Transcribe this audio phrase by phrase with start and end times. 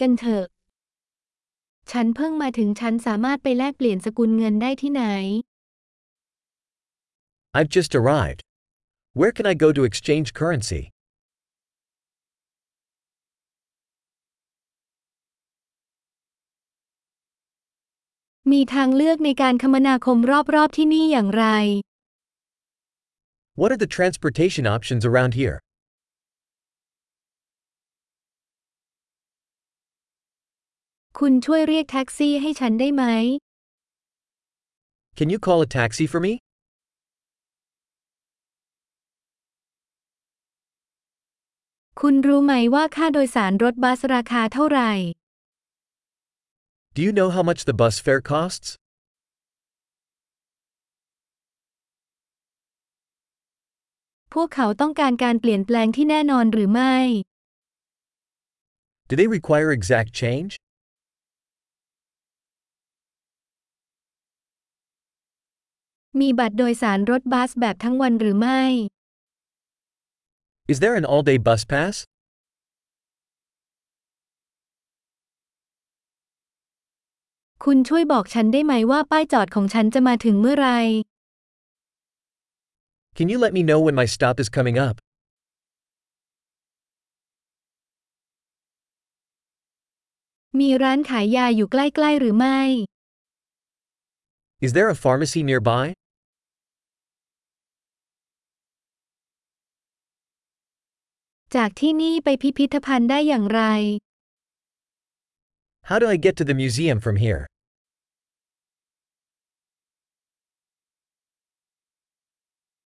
[0.00, 0.44] กันเถอะ
[1.92, 5.04] ฉันเพิ่งมาถึงฉันสามารถไปแลกเปลี่ยนสกุลเงินได้ที่ไหน
[7.58, 8.40] I've just arrived.
[9.20, 10.82] Where can I go to exchange currency?
[18.52, 20.18] มีทางเลือกในการคมนาคม
[20.54, 21.44] รอบๆที่นี่อย่างไร
[23.60, 25.56] What are the transportation options around here?
[31.22, 33.04] คุณช่วยเรียกแท็กซี่ให้ฉันได้ไหม
[35.18, 36.32] Can you call a taxi for me?
[42.00, 44.92] คุณรู้ไหมว่าค่าโดยสารรถบัสราคาเท่าไหร่
[46.94, 48.68] Do you know how much the bus fare costs?
[54.32, 56.96] พวกเขาต้องการการเปลี่ยนแปลงที่แน่นอนหรือไม่
[59.08, 60.52] Do they require exact change?
[66.20, 68.62] มีบัตรโดยสารรถบัสแบบทั้งวันหรือไม่
[70.72, 71.94] Is there an all day bus pass?
[77.64, 80.68] คุณช่วยบอกฉันได้ไหมว่าป้ายจอดของฉันจะมาถึงเมื่อไร
[83.16, 84.96] Can you let me know when my stop is coming up?
[90.58, 92.60] มีร้านขายยาอยู่ใกล้ๆหรือไม่
[94.66, 95.84] Is there a pharmacy nearby?
[101.56, 103.62] จากที่นี่ไปพิพิธภัณฑ์ได้อย่างไร
[105.88, 107.42] How do I get to the museum from here?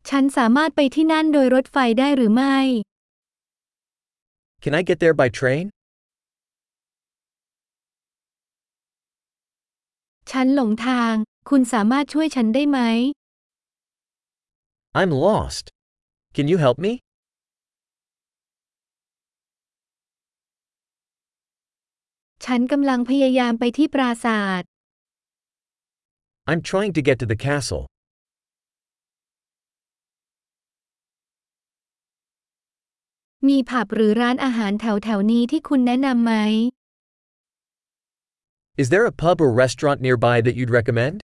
[0.09, 2.57] ฉันสามารถไปที่นั่นโดยรถไฟได้หรือไม่
[4.63, 5.65] Can I get there by train?
[10.31, 11.13] ฉันหลงทาง
[11.49, 12.79] คุณสามารถช่วยฉันได้ไหม
[14.99, 15.65] I'm lost.
[16.35, 16.91] Can you help me?
[22.49, 24.61] ฉันกำลังพยายามไปที่ปราสาท
[26.49, 27.83] I'm trying to get to the castle.
[33.47, 36.33] มีผับหรือร้านอาหารแถวแถวๆนี้ที่คุณแนะนำไหม
[38.81, 41.17] Is there a pub or restaurant nearby that you'd recommend?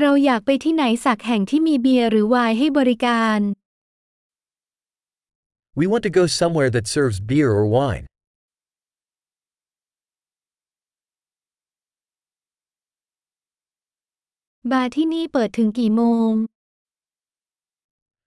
[0.00, 3.40] เราอยากไปที่ไหนสักแห่งที่มีเบียร์หรือไวน์ให้บริการ
[5.78, 8.06] We want to go somewhere that serves beer or wine.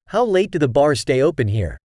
[0.08, 1.78] How late do the bars stay open here?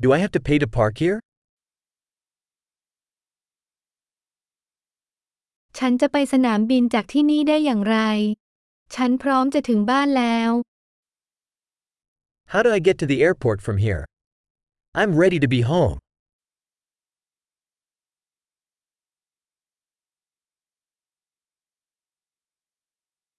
[0.00, 1.18] Do I have to pay to park here?
[5.84, 7.98] ฉันจะไปสนามบินจากที่นี่ได้อย่างไร
[8.94, 10.50] ฉันพร้อมจะถึงบ้านแล้ว
[12.52, 14.02] How do I get to the airport from here?
[15.00, 15.96] I'm ready to be home.